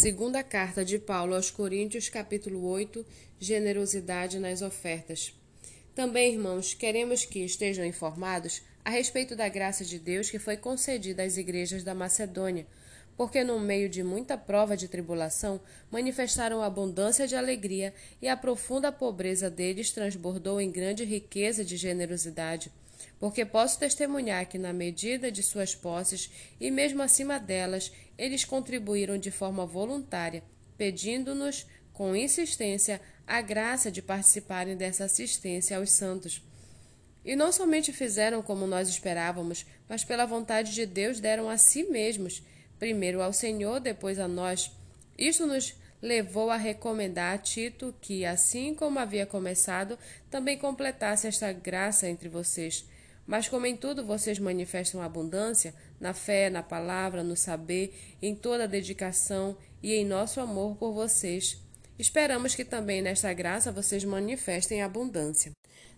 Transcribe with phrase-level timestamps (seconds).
[0.00, 3.04] Segunda carta de Paulo aos Coríntios, capítulo 8,
[3.36, 5.34] generosidade nas ofertas.
[5.92, 11.24] Também, irmãos, queremos que estejam informados a respeito da graça de Deus que foi concedida
[11.24, 12.64] às igrejas da Macedônia,
[13.16, 15.60] porque no meio de muita prova de tribulação
[15.90, 17.92] manifestaram abundância de alegria
[18.22, 22.70] e a profunda pobreza deles transbordou em grande riqueza de generosidade
[23.18, 26.30] porque posso testemunhar que, na medida de suas posses
[26.60, 30.42] e mesmo acima delas, eles contribuíram de forma voluntária,
[30.76, 36.42] pedindo-nos, com insistência, a graça de participarem dessa assistência aos santos.
[37.24, 41.82] E não somente fizeram como nós esperávamos, mas pela vontade de Deus deram a si
[41.84, 42.42] mesmos,
[42.78, 44.70] primeiro ao Senhor, depois a nós.
[45.18, 49.98] Isto nos levou a recomendar a Tito que, assim como havia começado,
[50.30, 52.86] também completasse esta graça entre vocês.
[53.28, 58.64] Mas como em tudo vocês manifestam abundância, na fé, na palavra, no saber, em toda
[58.64, 61.62] a dedicação e em nosso amor por vocês,
[61.98, 65.52] esperamos que também nesta graça vocês manifestem abundância.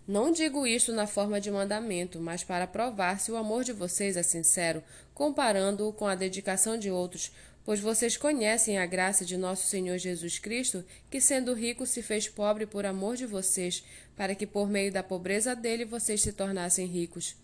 [0.08, 4.16] Não digo isto na forma de mandamento, mas para provar se o amor de vocês
[4.16, 4.82] é sincero,
[5.14, 7.30] comparando-o com a dedicação de outros,
[7.64, 12.28] pois vocês conhecem a graça de nosso Senhor Jesus Cristo, que sendo rico se fez
[12.28, 13.84] pobre por amor de vocês,
[14.16, 17.36] para que por meio da pobreza dele vocês se tornassem ricos.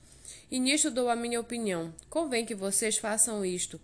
[0.50, 1.95] E nisto dou a minha opinião.
[2.08, 3.81] Convém que vocês façam isto.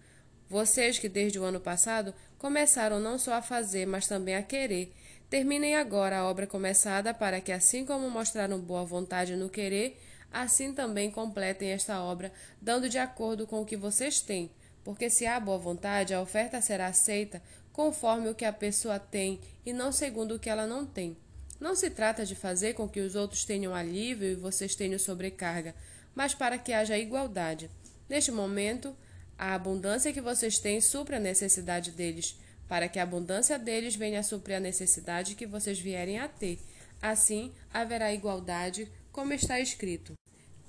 [0.48, 4.92] Vocês que desde o ano passado começaram não só a fazer, mas também a querer.
[5.30, 9.98] Terminem agora a obra começada, para que, assim como mostraram boa vontade no querer,
[10.30, 14.50] assim também completem esta obra, dando de acordo com o que vocês têm
[14.84, 19.40] porque se há boa vontade, a oferta será aceita conforme o que a pessoa tem
[19.64, 21.16] e não segundo o que ela não tem.
[21.58, 25.74] Não se trata de fazer com que os outros tenham alívio e vocês tenham sobrecarga,
[26.14, 27.70] mas para que haja igualdade.
[28.08, 28.96] Neste momento,
[29.38, 32.36] a abundância que vocês têm supra a necessidade deles,
[32.68, 36.58] para que a abundância deles venha a suprir a necessidade que vocês vierem a ter.
[37.00, 40.14] Assim, haverá igualdade, como está escrito.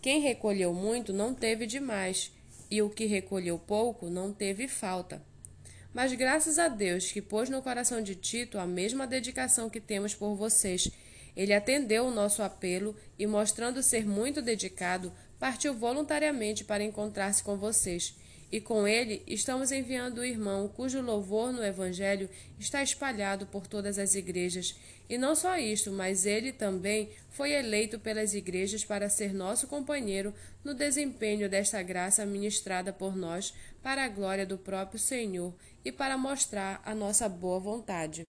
[0.01, 2.31] Quem recolheu muito não teve demais,
[2.73, 5.21] e o que recolheu pouco não teve falta.
[5.93, 10.15] Mas graças a Deus que pôs no coração de Tito a mesma dedicação que temos
[10.15, 10.89] por vocês.
[11.37, 17.57] Ele atendeu o nosso apelo e, mostrando ser muito dedicado, partiu voluntariamente para encontrar-se com
[17.57, 18.15] vocês.
[18.53, 23.97] E com ele estamos enviando o irmão cujo louvor no Evangelho está espalhado por todas
[23.97, 24.75] as igrejas
[25.09, 30.31] e não só isto, mas ele também foi eleito pelas igrejas para ser nosso companheiro
[30.63, 35.51] no desempenho desta graça ministrada por nós para a glória do próprio Senhor
[35.83, 38.23] e para mostrar a nossa boa vontade.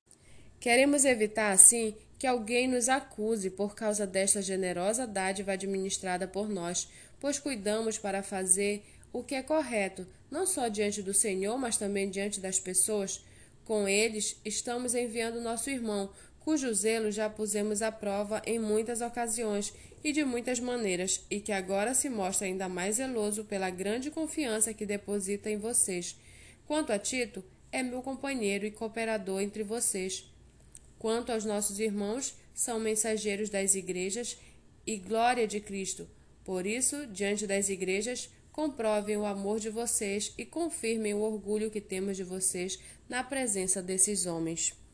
[0.58, 6.88] Queremos evitar, assim, que alguém nos acuse por causa desta generosa dádiva administrada por nós,
[7.20, 8.82] pois cuidamos para fazer
[9.14, 13.24] o que é correto, não só diante do Senhor, mas também diante das pessoas.
[13.64, 16.10] Com eles, estamos enviando nosso irmão,
[16.40, 21.52] cujo zelo já pusemos à prova em muitas ocasiões e de muitas maneiras, e que
[21.52, 26.16] agora se mostra ainda mais zeloso pela grande confiança que deposita em vocês.
[26.66, 30.28] Quanto a Tito, é meu companheiro e cooperador entre vocês.
[30.98, 34.36] Quanto aos nossos irmãos, são mensageiros das igrejas
[34.84, 36.08] e glória de Cristo.
[36.44, 41.80] Por isso, diante das igrejas, comprovem o amor de vocês e confirmem o orgulho que
[41.80, 42.78] temos de vocês
[43.08, 44.72] na presença desses homens.